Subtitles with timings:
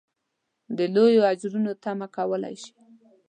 [0.77, 2.73] د لویو اجرونو تمه کولای شي.